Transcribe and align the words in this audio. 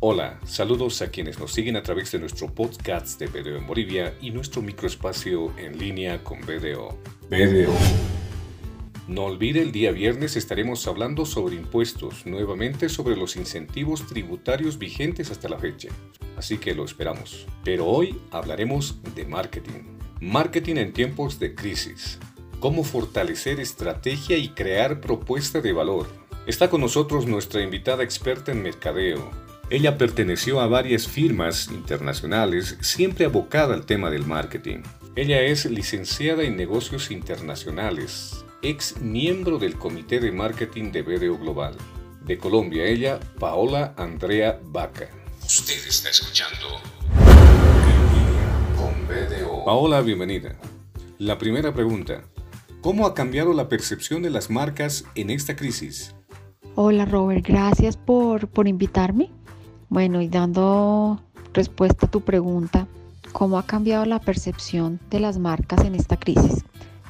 Hola, 0.00 0.38
saludos 0.46 1.02
a 1.02 1.10
quienes 1.10 1.40
nos 1.40 1.52
siguen 1.52 1.74
a 1.74 1.82
través 1.82 2.12
de 2.12 2.20
nuestro 2.20 2.46
podcast 2.54 3.18
de 3.18 3.26
BDO 3.26 3.56
en 3.56 3.66
Bolivia 3.66 4.14
y 4.20 4.30
nuestro 4.30 4.62
microespacio 4.62 5.52
en 5.58 5.76
línea 5.76 6.22
con 6.22 6.40
BDO. 6.42 6.96
BDO. 7.28 7.74
No 9.08 9.24
olvide, 9.24 9.60
el 9.60 9.72
día 9.72 9.90
viernes 9.90 10.36
estaremos 10.36 10.86
hablando 10.86 11.26
sobre 11.26 11.56
impuestos, 11.56 12.26
nuevamente 12.26 12.88
sobre 12.88 13.16
los 13.16 13.34
incentivos 13.34 14.06
tributarios 14.06 14.78
vigentes 14.78 15.32
hasta 15.32 15.48
la 15.48 15.58
fecha. 15.58 15.88
Así 16.36 16.58
que 16.58 16.76
lo 16.76 16.84
esperamos. 16.84 17.44
Pero 17.64 17.86
hoy 17.86 18.20
hablaremos 18.30 19.00
de 19.16 19.24
marketing. 19.24 19.82
Marketing 20.20 20.76
en 20.76 20.92
tiempos 20.92 21.40
de 21.40 21.56
crisis. 21.56 22.20
Cómo 22.60 22.84
fortalecer 22.84 23.58
estrategia 23.58 24.36
y 24.36 24.50
crear 24.50 25.00
propuesta 25.00 25.60
de 25.60 25.72
valor. 25.72 26.06
Está 26.46 26.70
con 26.70 26.82
nosotros 26.82 27.26
nuestra 27.26 27.62
invitada 27.64 28.04
experta 28.04 28.52
en 28.52 28.62
mercadeo, 28.62 29.47
ella 29.70 29.98
perteneció 29.98 30.60
a 30.60 30.66
varias 30.66 31.06
firmas 31.06 31.68
internacionales, 31.70 32.78
siempre 32.80 33.26
abocada 33.26 33.74
al 33.74 33.84
tema 33.84 34.10
del 34.10 34.24
marketing. 34.26 34.78
Ella 35.14 35.42
es 35.42 35.66
licenciada 35.66 36.42
en 36.44 36.56
negocios 36.56 37.10
internacionales, 37.10 38.44
ex 38.62 38.98
miembro 39.00 39.58
del 39.58 39.74
Comité 39.76 40.20
de 40.20 40.32
Marketing 40.32 40.90
de 40.90 41.02
BDO 41.02 41.38
Global. 41.38 41.76
De 42.24 42.38
Colombia, 42.38 42.84
ella, 42.84 43.20
Paola 43.38 43.94
Andrea 43.98 44.58
Baca. 44.64 45.08
Usted 45.44 45.86
está 45.86 46.08
escuchando 46.10 46.80
con 48.76 49.06
BDO. 49.06 49.64
Paola, 49.66 50.00
bienvenida. 50.00 50.56
La 51.18 51.36
primera 51.36 51.74
pregunta. 51.74 52.22
¿Cómo 52.80 53.06
ha 53.06 53.14
cambiado 53.14 53.52
la 53.52 53.68
percepción 53.68 54.22
de 54.22 54.30
las 54.30 54.48
marcas 54.48 55.04
en 55.14 55.28
esta 55.30 55.56
crisis? 55.56 56.14
Hola 56.74 57.06
Robert, 57.06 57.44
gracias 57.44 57.96
por, 57.96 58.48
por 58.48 58.68
invitarme. 58.68 59.32
Bueno, 59.90 60.20
y 60.20 60.28
dando 60.28 61.18
respuesta 61.54 62.06
a 62.06 62.10
tu 62.10 62.20
pregunta, 62.20 62.86
¿cómo 63.32 63.58
ha 63.58 63.62
cambiado 63.62 64.04
la 64.04 64.18
percepción 64.18 65.00
de 65.10 65.18
las 65.18 65.38
marcas 65.38 65.82
en 65.84 65.94
esta 65.94 66.18
crisis? 66.18 66.64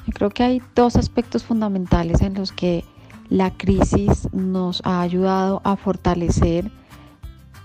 Yo 0.07 0.13
creo 0.13 0.29
que 0.29 0.43
hay 0.43 0.61
dos 0.75 0.95
aspectos 0.95 1.43
fundamentales 1.43 2.21
en 2.21 2.35
los 2.35 2.53
que 2.53 2.85
la 3.27 3.51
crisis 3.51 4.29
nos 4.33 4.81
ha 4.85 5.01
ayudado 5.01 5.61
a 5.65 5.75
fortalecer 5.75 6.71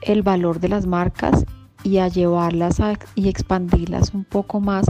el 0.03 0.23
valor 0.23 0.59
de 0.59 0.69
las 0.69 0.85
marcas 0.87 1.47
y 1.85 1.99
a 1.99 2.09
llevarlas 2.09 2.79
y 3.15 3.29
expandirlas 3.29 4.15
un 4.15 4.25
poco 4.25 4.61
más 4.61 4.87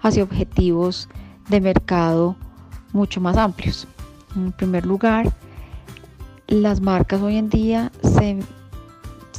hacia 0.00 0.22
objetivos 0.22 1.08
de 1.48 1.60
mercado 1.60 2.34
mucho 2.92 3.20
más 3.20 3.36
amplios. 3.36 3.86
En 4.34 4.52
primer 4.52 4.86
lugar, 4.86 5.32
las 6.48 6.80
marcas 6.80 7.20
hoy 7.20 7.36
en 7.36 7.50
día 7.50 7.92
se 8.02 8.38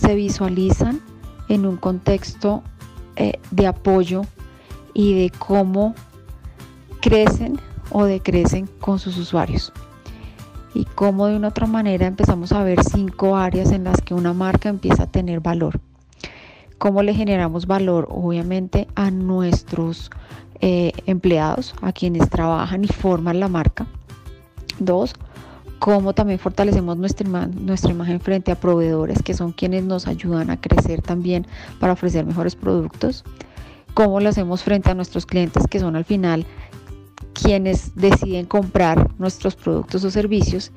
se 0.07 0.15
visualizan 0.15 1.01
en 1.49 1.65
un 1.65 1.75
contexto 1.75 2.63
eh, 3.17 3.41
de 3.51 3.67
apoyo 3.67 4.21
y 4.93 5.13
de 5.15 5.31
cómo 5.37 5.95
crecen 7.01 7.59
o 7.91 8.05
decrecen 8.05 8.69
con 8.79 8.99
sus 8.99 9.17
usuarios. 9.17 9.73
Y 10.73 10.85
cómo 10.85 11.27
de 11.27 11.35
una 11.35 11.49
otra 11.49 11.67
manera 11.67 12.07
empezamos 12.07 12.53
a 12.53 12.63
ver 12.63 12.81
cinco 12.85 13.35
áreas 13.35 13.73
en 13.73 13.83
las 13.83 14.01
que 14.01 14.13
una 14.13 14.31
marca 14.31 14.69
empieza 14.69 15.03
a 15.03 15.07
tener 15.07 15.41
valor. 15.41 15.81
¿Cómo 16.77 17.03
le 17.03 17.13
generamos 17.13 17.67
valor? 17.67 18.07
Obviamente 18.09 18.87
a 18.95 19.11
nuestros 19.11 20.09
eh, 20.61 20.93
empleados, 21.05 21.75
a 21.81 21.91
quienes 21.91 22.29
trabajan 22.29 22.85
y 22.85 22.87
forman 22.87 23.41
la 23.41 23.49
marca. 23.49 23.87
Dos, 24.79 25.15
cómo 25.79 26.13
también 26.13 26.39
fortalecemos 26.39 26.97
nuestra, 26.97 27.47
nuestra 27.47 27.91
imagen 27.91 28.19
frente 28.19 28.51
a 28.51 28.59
proveedores 28.59 29.21
que 29.21 29.33
son 29.33 29.51
quienes 29.51 29.83
nos 29.83 30.07
ayudan 30.07 30.49
a 30.49 30.59
crecer 30.59 31.01
también 31.01 31.45
para 31.79 31.93
ofrecer 31.93 32.25
mejores 32.25 32.55
productos, 32.55 33.23
cómo 33.93 34.19
lo 34.19 34.29
hacemos 34.29 34.63
frente 34.63 34.89
a 34.91 34.95
nuestros 34.95 35.25
clientes 35.25 35.67
que 35.67 35.79
son 35.79 35.95
al 35.95 36.05
final 36.05 36.45
quienes 37.33 37.95
deciden 37.95 38.45
comprar 38.45 39.09
nuestros 39.19 39.55
productos 39.55 40.03
o 40.03 40.09
servicios 40.09 40.71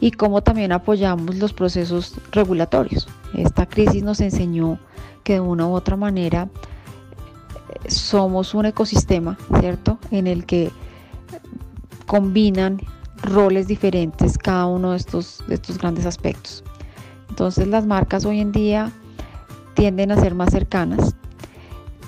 y 0.00 0.12
cómo 0.12 0.42
también 0.42 0.70
apoyamos 0.72 1.36
los 1.36 1.52
procesos 1.52 2.14
regulatorios. 2.30 3.08
Esta 3.36 3.66
crisis 3.66 4.02
nos 4.02 4.20
enseñó 4.20 4.78
que 5.24 5.34
de 5.34 5.40
una 5.40 5.66
u 5.66 5.72
otra 5.72 5.96
manera 5.96 6.48
somos 7.88 8.54
un 8.54 8.66
ecosistema, 8.66 9.36
¿cierto? 9.58 9.98
En 10.10 10.26
el 10.26 10.46
que 10.46 10.70
combinan 12.06 12.80
roles 13.24 13.66
diferentes 13.66 14.38
cada 14.38 14.66
uno 14.66 14.92
de 14.92 14.98
estos, 14.98 15.42
de 15.48 15.54
estos 15.54 15.78
grandes 15.78 16.06
aspectos. 16.06 16.64
Entonces 17.28 17.66
las 17.66 17.86
marcas 17.86 18.24
hoy 18.24 18.40
en 18.40 18.52
día 18.52 18.92
tienden 19.74 20.12
a 20.12 20.20
ser 20.20 20.34
más 20.34 20.50
cercanas, 20.50 21.16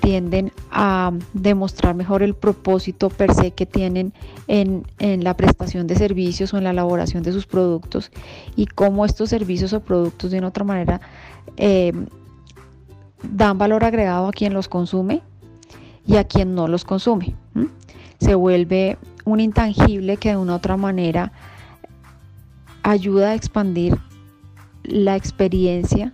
tienden 0.00 0.52
a 0.70 1.12
demostrar 1.32 1.94
mejor 1.94 2.22
el 2.22 2.34
propósito 2.34 3.10
per 3.10 3.34
se 3.34 3.50
que 3.50 3.66
tienen 3.66 4.12
en, 4.46 4.84
la 4.98 5.34
prestación 5.34 5.86
de 5.86 5.96
servicios 5.96 6.54
o 6.54 6.58
en 6.58 6.64
la 6.64 6.70
elaboración 6.70 7.22
de 7.22 7.32
sus 7.32 7.46
productos 7.46 8.12
y 8.54 8.66
cómo 8.66 9.04
estos 9.04 9.30
servicios 9.30 9.72
o 9.72 9.80
productos 9.80 10.30
de 10.30 10.38
una 10.38 10.48
otra 10.48 10.64
manera 10.64 11.00
eh, 11.56 11.92
dan 13.22 13.58
valor 13.58 13.82
agregado 13.82 14.28
a 14.28 14.32
quien 14.32 14.54
los 14.54 14.68
consume 14.68 15.22
y 16.06 16.16
a 16.16 16.24
quien 16.24 16.54
no 16.54 16.68
los 16.68 16.84
consume. 16.84 17.34
Se 18.20 18.34
vuelve 18.34 18.98
un 19.24 19.40
intangible 19.40 20.16
que 20.16 20.30
de 20.30 20.36
una 20.36 20.52
u 20.52 20.56
otra 20.56 20.76
manera 20.76 21.32
ayuda 22.82 23.30
a 23.30 23.34
expandir 23.34 23.98
la 24.84 25.16
experiencia 25.16 26.12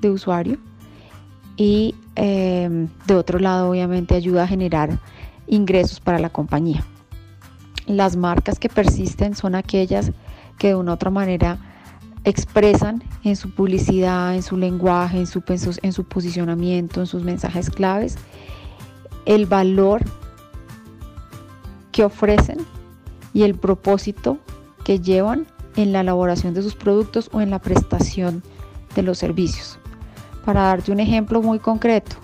de 0.00 0.10
usuario 0.10 0.58
y 1.56 1.94
em, 2.16 2.88
de 3.06 3.14
otro 3.14 3.38
lado 3.38 3.70
obviamente 3.70 4.14
ayuda 4.14 4.44
a 4.44 4.46
generar 4.46 4.98
ingresos 5.46 6.00
para 6.00 6.18
la 6.18 6.30
compañía. 6.30 6.84
Las 7.86 8.16
marcas 8.16 8.58
que 8.58 8.68
persisten 8.68 9.34
son 9.34 9.54
aquellas 9.54 10.12
que 10.58 10.68
de 10.68 10.74
una 10.74 10.92
u 10.92 10.94
otra 10.94 11.10
manera 11.10 11.58
expresan 12.24 13.02
en 13.22 13.36
su 13.36 13.54
publicidad, 13.54 14.34
en 14.34 14.42
su 14.42 14.56
lenguaje, 14.56 15.18
en 15.18 15.26
su, 15.26 15.42
en 15.82 15.92
su 15.92 16.04
posicionamiento, 16.04 17.00
en 17.00 17.06
sus 17.06 17.22
mensajes 17.22 17.68
claves, 17.68 18.16
el 19.26 19.44
valor 19.46 20.02
que 21.94 22.04
ofrecen 22.04 22.58
y 23.32 23.44
el 23.44 23.54
propósito 23.54 24.38
que 24.84 24.98
llevan 24.98 25.46
en 25.76 25.92
la 25.92 26.00
elaboración 26.00 26.52
de 26.52 26.62
sus 26.62 26.74
productos 26.74 27.30
o 27.32 27.40
en 27.40 27.50
la 27.50 27.60
prestación 27.60 28.42
de 28.96 29.02
los 29.02 29.16
servicios. 29.18 29.78
Para 30.44 30.62
darte 30.62 30.90
un 30.90 30.98
ejemplo 30.98 31.40
muy 31.40 31.60
concreto, 31.60 32.16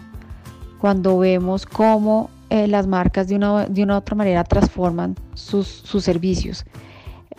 cuando 0.81 1.19
vemos 1.19 1.67
cómo 1.67 2.31
eh, 2.51 2.67
las 2.67 2.89
marcas 2.89 3.29
de 3.29 3.37
una, 3.37 3.67
de 3.67 3.85
una 3.85 3.99
otra 3.99 4.17
manera 4.17 4.43
transforman 4.43 5.15
sus, 5.35 5.85
servicios, 5.85 6.65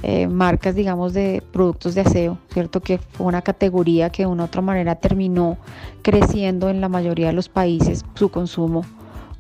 eh, 0.02 0.28
marcas 0.28 0.74
digamos 0.74 1.12
de 1.12 1.44
productos 1.52 1.96
de 1.96 2.02
aseo, 2.02 2.38
¿cierto? 2.54 2.80
Que 2.80 2.98
fue 2.98 3.28
una 3.28 3.42
categoría 3.42 4.10
que 4.10 4.24
de 4.24 4.28
una 4.28 4.46
otra 4.46 4.62
manera 4.62 4.96
terminó 4.96 5.58
creciendo 6.02 6.70
en 6.70 6.80
la 6.80 6.88
mayoría 6.88 7.28
de 7.28 7.34
los 7.34 7.50
países 7.50 8.06
su 8.16 8.30
consumo 8.30 8.86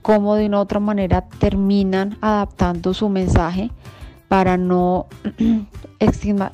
cómo 0.01 0.35
de 0.35 0.47
una 0.47 0.57
u 0.57 0.62
otra 0.62 0.79
manera 0.79 1.22
terminan 1.39 2.17
adaptando 2.22 2.94
su 2.94 3.09
mensaje 3.09 3.72
para 4.28 4.57
no, 4.57 5.01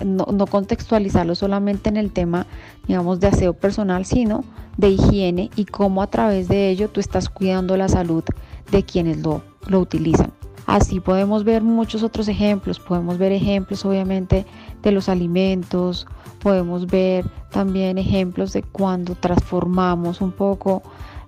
no, 0.04 0.48
contextualizarlo 0.48 1.36
solamente 1.36 1.90
en 1.90 1.98
el 1.98 2.12
tema, 2.12 2.48
digamos, 2.88 3.20
de 3.20 3.28
aseo 3.28 3.54
personal, 3.54 4.06
sino 4.06 4.44
de 4.78 4.90
higiene 4.90 5.52
y 5.56 5.66
cómo 5.66 6.02
a 6.02 6.08
través 6.08 6.48
de 6.48 6.70
ello 6.70 6.90
tú 6.90 7.00
estás 7.00 7.30
cuidando 7.30 7.78
la 7.78 7.88
salud 7.88 8.24
de 8.72 8.84
quienes 8.84 9.18
lo, 9.18 9.44
lo 9.68 9.80
utilizan. 9.80 10.32
Así 10.66 11.00
podemos 11.00 11.44
ver 11.44 11.62
muchos 11.62 12.04
otros 12.04 12.28
ejemplos, 12.28 12.80
podemos 12.80 13.18
ver 13.18 13.32
ejemplos 13.32 13.86
obviamente 13.86 14.46
de 14.82 14.92
los 14.92 15.08
alimentos, 15.08 16.08
podemos 16.40 16.88
ver 16.88 17.26
también 17.52 17.98
ejemplos 17.98 18.54
de 18.54 18.64
cuando 18.64 19.16
transformamos 19.16 20.20
un 20.20 20.32
poco 20.32 20.82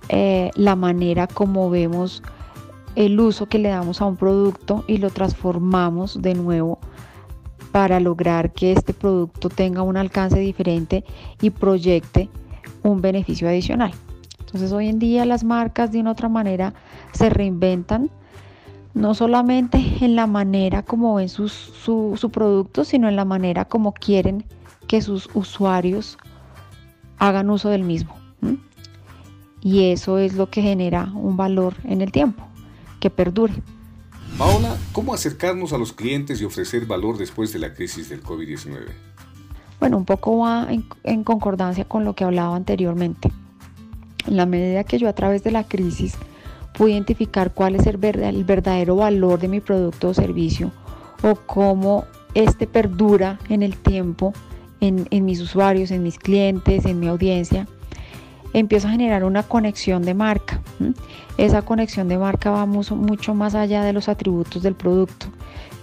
eh, 0.08 0.52
la 0.56 0.76
manera 0.76 1.28
como 1.28 1.70
vemos 1.70 2.24
el 2.96 3.20
uso 3.20 3.48
que 3.48 3.60
le 3.60 3.70
damos 3.70 4.02
a 4.02 4.06
un 4.06 4.16
producto 4.16 4.84
y 4.88 4.98
lo 4.98 5.10
transformamos 5.10 6.22
de 6.22 6.34
nuevo 6.34 6.80
para 7.72 8.00
lograr 8.00 8.52
que 8.52 8.72
este 8.72 8.94
producto 8.94 9.50
tenga 9.50 9.84
un 9.84 9.98
alcance 9.98 10.40
diferente 10.40 11.04
y 11.42 11.52
proyecte 11.52 12.30
un 12.82 13.02
beneficio 13.02 13.48
adicional. 13.48 13.92
Entonces 14.40 14.72
hoy 14.72 14.88
en 14.88 14.98
día 14.98 15.26
las 15.26 15.44
marcas 15.44 15.92
de 15.92 16.00
una 16.00 16.12
otra 16.12 16.30
manera 16.30 16.74
se 17.12 17.30
reinventan, 17.30 18.10
no 18.96 19.14
solamente 19.14 19.78
en 20.02 20.16
la 20.16 20.26
manera 20.26 20.82
como 20.82 21.16
ven 21.16 21.30
su, 21.30 21.48
su 21.48 22.30
producto, 22.32 22.84
sino 22.84 23.08
en 23.08 23.16
la 23.16 23.26
manera 23.26 23.66
como 23.66 23.94
quieren 23.94 24.44
que 24.88 25.02
sus 25.02 25.30
usuarios 25.36 26.18
hagan 27.20 27.52
uso 27.52 27.70
del 27.70 27.84
mismo 27.84 28.16
y 29.62 29.92
eso 29.92 30.18
es 30.18 30.34
lo 30.36 30.50
que 30.50 30.62
genera 30.62 31.12
un 31.14 31.38
valor 31.38 31.76
en 31.84 32.02
el 32.02 32.12
tiempo, 32.12 32.44
que 33.00 33.10
perdure. 33.10 33.54
Paola, 34.38 34.78
¿cómo 34.94 35.14
acercarnos 35.14 35.74
a 35.74 35.78
los 35.78 35.92
clientes 35.92 36.40
y 36.42 36.46
ofrecer 36.46 36.86
valor 36.86 37.18
después 37.18 37.52
de 37.52 37.60
la 37.60 37.74
crisis 37.74 38.10
del 38.10 38.24
COVID-19? 38.24 38.88
Bueno, 39.80 39.98
un 39.98 40.06
poco 40.06 40.40
va 40.40 40.68
en, 41.04 41.24
concordancia 41.24 41.86
con 41.86 42.04
lo 42.04 42.14
que 42.14 42.24
hablaba 42.24 42.56
anteriormente. 42.56 43.32
En 44.28 44.38
la 44.38 44.46
medida 44.46 44.84
que 44.84 45.00
yo 45.00 45.08
a 45.08 45.14
través 45.14 45.44
de 45.44 45.52
la 45.52 45.64
crisis 45.64 46.18
pude 46.78 46.92
identificar 46.92 47.54
cuál 47.54 47.76
es 47.76 47.88
el, 47.88 47.98
verdadero 47.98 48.98
valor 48.98 49.40
de 49.40 49.48
mi 49.48 49.62
producto 49.62 50.10
o 50.10 50.14
servicio 50.14 50.72
o 51.24 51.36
cómo 51.36 52.06
este 52.34 52.68
perdura 52.68 53.40
en 53.50 53.64
el 53.64 53.78
tiempo 53.78 54.34
en, 54.82 55.26
mis 55.26 55.42
usuarios, 55.42 55.92
en 55.92 56.04
mis 56.04 56.18
clientes, 56.18 56.86
en 56.86 57.00
mi 57.00 57.08
audiencia, 57.08 57.68
empiezo 58.54 58.88
a 58.88 58.92
generar 58.92 59.24
una 59.24 59.44
conexión 59.44 60.04
de 60.04 60.14
marca. 60.14 60.62
Esa 61.38 61.62
conexión 61.62 62.08
de 62.08 62.18
marca 62.18 62.52
va 62.52 62.66
mucho 62.66 63.34
más 63.34 63.56
allá 63.56 63.84
de 63.84 63.94
los 63.94 64.10
atributos 64.10 64.64
del 64.64 64.76
producto, 64.76 65.28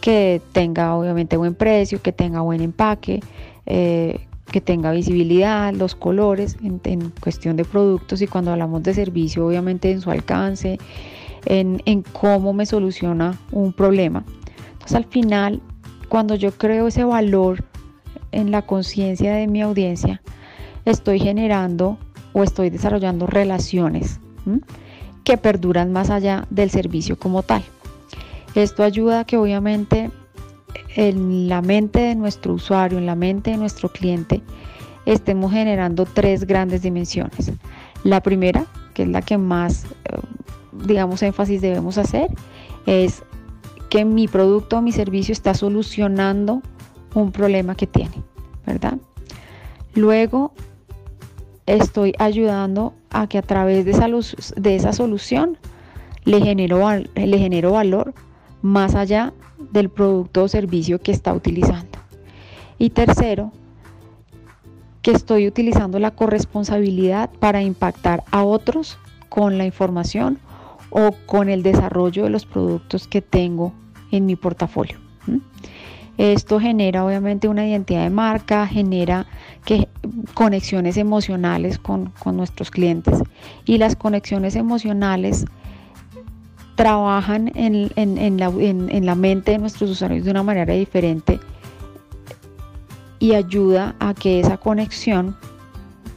que 0.00 0.40
tenga 0.52 0.94
obviamente 0.94 1.36
buen 1.36 1.54
precio, 1.54 2.02
que 2.02 2.12
tenga 2.12 2.40
buen 2.40 2.60
empaque, 2.60 3.20
eh, 3.66 4.26
que 4.50 4.60
tenga 4.60 4.92
visibilidad, 4.92 5.72
los 5.72 5.94
colores 5.94 6.56
en, 6.62 7.10
cuestión 7.20 7.56
de 7.56 7.64
productos 7.64 8.22
y 8.22 8.26
cuando 8.26 8.52
hablamos 8.52 8.82
de 8.82 8.94
servicio, 8.94 9.46
obviamente 9.46 9.90
en 9.90 10.00
su 10.00 10.10
alcance, 10.10 10.78
en, 11.46 11.82
en 11.84 12.02
cómo 12.02 12.52
me 12.52 12.66
soluciona 12.66 13.38
un 13.50 13.72
problema. 13.72 14.24
Entonces 14.72 14.94
al 14.94 15.04
final, 15.04 15.60
cuando 16.08 16.34
yo 16.36 16.52
creo 16.52 16.86
ese 16.86 17.04
valor 17.04 17.64
en 18.30 18.50
la 18.50 18.62
conciencia 18.62 19.34
de 19.34 19.48
mi 19.48 19.62
audiencia, 19.62 20.22
estoy 20.84 21.18
generando 21.18 21.98
o 22.36 22.44
estoy 22.44 22.68
desarrollando 22.68 23.26
relaciones 23.26 24.20
que 25.24 25.38
perduran 25.38 25.90
más 25.90 26.10
allá 26.10 26.46
del 26.50 26.68
servicio 26.68 27.18
como 27.18 27.42
tal. 27.42 27.64
Esto 28.54 28.82
ayuda 28.82 29.20
a 29.20 29.24
que 29.24 29.38
obviamente 29.38 30.10
en 30.96 31.48
la 31.48 31.62
mente 31.62 32.00
de 32.00 32.14
nuestro 32.14 32.52
usuario, 32.52 32.98
en 32.98 33.06
la 33.06 33.14
mente 33.14 33.52
de 33.52 33.56
nuestro 33.56 33.88
cliente, 33.88 34.42
estemos 35.06 35.50
generando 35.50 36.04
tres 36.04 36.46
grandes 36.46 36.82
dimensiones. 36.82 37.52
La 38.04 38.20
primera, 38.22 38.66
que 38.92 39.04
es 39.04 39.08
la 39.08 39.22
que 39.22 39.38
más, 39.38 39.84
eh, 39.84 40.18
digamos, 40.84 41.22
énfasis 41.22 41.62
debemos 41.62 41.96
hacer, 41.96 42.28
es 42.84 43.22
que 43.88 44.04
mi 44.04 44.28
producto 44.28 44.76
o 44.76 44.82
mi 44.82 44.92
servicio 44.92 45.32
está 45.32 45.54
solucionando 45.54 46.60
un 47.14 47.32
problema 47.32 47.74
que 47.76 47.86
tiene, 47.86 48.22
¿verdad? 48.66 48.98
Luego 49.94 50.52
estoy 51.66 52.14
ayudando 52.18 52.94
a 53.10 53.26
que 53.26 53.38
a 53.38 53.42
través 53.42 53.84
de 53.84 53.90
esa, 53.90 54.08
de 54.56 54.76
esa 54.76 54.92
solución 54.92 55.58
le 56.24 56.40
genero, 56.40 56.88
le 57.14 57.38
genero 57.38 57.72
valor 57.72 58.14
más 58.62 58.94
allá 58.94 59.32
del 59.72 59.90
producto 59.90 60.44
o 60.44 60.48
servicio 60.48 61.00
que 61.00 61.12
está 61.12 61.32
utilizando. 61.34 61.98
Y 62.78 62.90
tercero, 62.90 63.52
que 65.02 65.12
estoy 65.12 65.46
utilizando 65.46 65.98
la 65.98 66.10
corresponsabilidad 66.10 67.30
para 67.38 67.62
impactar 67.62 68.24
a 68.32 68.42
otros 68.42 68.98
con 69.28 69.56
la 69.56 69.64
información 69.64 70.38
o 70.90 71.12
con 71.26 71.48
el 71.48 71.62
desarrollo 71.62 72.24
de 72.24 72.30
los 72.30 72.44
productos 72.44 73.06
que 73.06 73.22
tengo 73.22 73.72
en 74.10 74.26
mi 74.26 74.34
portafolio. 74.34 74.98
Esto 76.18 76.58
genera 76.58 77.04
obviamente 77.04 77.46
una 77.46 77.66
identidad 77.66 78.04
de 78.04 78.10
marca, 78.10 78.66
genera 78.66 79.26
que, 79.64 79.88
conexiones 80.34 80.96
emocionales 80.96 81.78
con, 81.78 82.12
nuestros 82.32 82.70
clientes. 82.70 83.22
Y 83.66 83.78
las 83.78 83.96
conexiones 83.96 84.56
emocionales 84.56 85.44
trabajan 86.74 87.52
en, 87.54 87.90
la, 88.38 88.48
en, 88.48 89.06
la, 89.06 89.14
mente 89.14 89.52
de 89.52 89.58
nuestros 89.58 89.90
usuarios 89.90 90.24
de 90.24 90.30
una 90.30 90.42
manera 90.42 90.74
diferente 90.74 91.40
y 93.18 93.32
ayuda 93.32 93.94
a 93.98 94.12
que 94.12 94.40
esa 94.40 94.58
conexión 94.58 95.36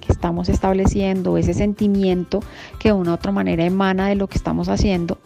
que 0.01 0.11
estamos 0.11 0.49
estableciendo, 0.49 1.37
ese 1.37 1.53
sentimiento 1.53 2.41
que 2.77 2.89
de 2.89 2.93
una 2.93 3.11
u 3.11 3.13
otra 3.13 3.31
manera 3.31 3.63
emana 3.63 4.07
de 4.07 4.15
lo 4.15 4.27
que 4.27 4.37
estamos 4.37 4.67
haciendo, 4.67 5.17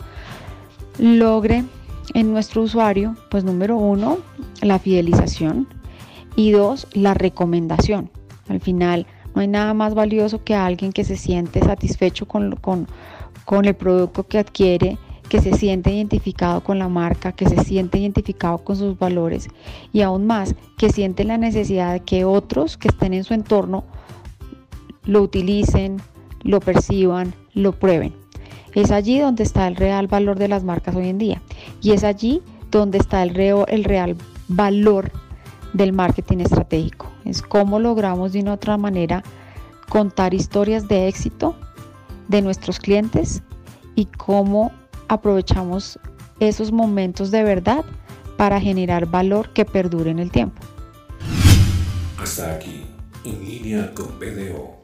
logre 0.99 1.63
en 2.13 2.31
nuestro 2.31 2.61
usuario, 2.61 3.15
pues 3.29 3.43
número 3.43 3.77
uno, 3.77 4.17
la 4.61 4.79
fidelización 4.79 5.67
y 6.35 6.51
dos, 6.51 6.87
la 6.93 7.13
recomendación. 7.13 8.09
Al 8.49 8.59
final, 8.59 9.07
no 9.35 9.41
hay 9.41 9.47
nada 9.47 9.73
más 9.73 9.95
valioso 9.95 10.43
que 10.43 10.55
alguien 10.55 10.91
que 10.91 11.03
se 11.03 11.15
siente 11.15 11.59
satisfecho 11.61 12.27
con, 12.27 12.55
con, 12.57 12.87
con 13.45 13.65
el 13.65 13.75
producto 13.75 14.27
que 14.27 14.39
adquiere, 14.39 14.97
que 15.29 15.41
se 15.41 15.53
siente 15.53 15.91
identificado 15.91 16.63
con 16.63 16.77
la 16.77 16.87
marca, 16.87 17.31
que 17.31 17.49
se 17.49 17.63
siente 17.63 17.97
identificado 17.97 18.59
con 18.59 18.75
sus 18.75 18.97
valores 18.99 19.47
y 19.91 20.01
aún 20.01 20.27
más, 20.27 20.53
que 20.77 20.91
siente 20.91 21.23
la 21.23 21.37
necesidad 21.37 21.93
de 21.93 21.99
que 22.01 22.25
otros 22.25 22.77
que 22.77 22.89
estén 22.89 23.13
en 23.13 23.23
su 23.23 23.33
entorno 23.33 23.85
lo 25.05 25.21
utilicen, 25.21 25.97
lo 26.43 26.59
perciban, 26.59 27.33
lo 27.53 27.71
prueben. 27.71 28.13
Es 28.75 28.91
allí 28.91 29.19
donde 29.19 29.43
está 29.43 29.67
el 29.67 29.75
real 29.75 30.07
valor 30.07 30.37
de 30.37 30.47
las 30.47 30.63
marcas 30.63 30.95
hoy 30.95 31.07
en 31.07 31.17
día 31.17 31.41
y 31.81 31.91
es 31.91 32.03
allí 32.03 32.41
donde 32.71 32.97
está 32.97 33.23
el, 33.23 33.33
real 33.83 34.15
valor 34.47 35.11
del 35.73 35.93
marketing 35.93 36.39
estratégico. 36.39 37.11
Es 37.25 37.41
cómo 37.41 37.79
logramos 37.79 38.33
de 38.33 38.39
una 38.39 38.53
otra 38.53 38.77
manera 38.77 39.23
contar 39.89 40.33
historias 40.33 40.87
de 40.87 41.07
éxito 41.07 41.55
de 42.27 42.41
nuestros 42.41 42.79
clientes 42.79 43.43
y 43.95 44.05
cómo 44.05 44.71
aprovechamos 45.07 45.99
esos 46.39 46.71
momentos 46.71 47.31
de 47.31 47.43
verdad 47.43 47.85
para 48.37 48.59
generar 48.59 49.05
valor 49.05 49.53
que 49.53 49.65
perdure 49.65 50.11
en 50.11 50.19
el 50.19 50.31
tiempo. 50.31 50.61
Hasta 52.17 52.55
aquí, 52.55 52.85
en 53.23 53.45
línea 53.45 53.93
con 53.93 54.19
BDO 54.19 54.82